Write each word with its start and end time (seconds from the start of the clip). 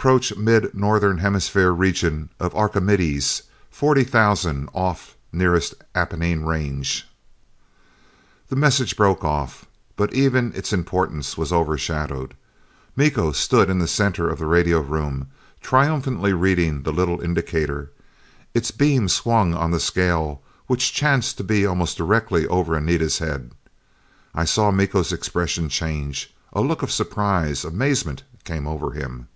Approach 0.00 0.36
Mid 0.36 0.74
Northern 0.76 1.18
Hemisphere 1.18 1.72
region 1.72 2.28
of 2.38 2.54
Archimedes, 2.54 3.42
forty 3.68 4.04
thousand 4.04 4.68
off 4.72 5.16
nearest 5.32 5.74
Apennine 5.92 6.42
range." 6.44 7.04
The 8.48 8.54
message 8.54 8.96
broke 8.96 9.24
off. 9.24 9.64
But 9.96 10.14
even 10.14 10.52
its 10.54 10.72
importance 10.72 11.36
was 11.36 11.52
overshadowed. 11.52 12.36
Miko 12.94 13.32
stood 13.32 13.68
in 13.68 13.80
the 13.80 13.88
center 13.88 14.28
of 14.28 14.38
the 14.38 14.46
radio 14.46 14.78
room, 14.78 15.32
triumphantly 15.60 16.32
reading 16.32 16.84
the 16.84 16.92
little 16.92 17.20
indicator. 17.20 17.90
Its 18.54 18.70
beam 18.70 19.08
swung 19.08 19.52
on 19.52 19.72
the 19.72 19.80
scale, 19.80 20.40
which 20.68 20.92
chanced 20.94 21.38
to 21.38 21.42
be 21.44 21.66
almost 21.66 21.96
directly 21.96 22.46
over 22.46 22.76
Anita's 22.76 23.18
head. 23.18 23.50
I 24.32 24.44
saw 24.44 24.70
Miko's 24.70 25.12
expression 25.12 25.68
change.... 25.68 26.32
A 26.52 26.60
look 26.60 26.82
of 26.84 26.92
surprise, 26.92 27.64
amazement, 27.64 28.22
came 28.44 28.68
over 28.68 28.92
him. 28.92 29.26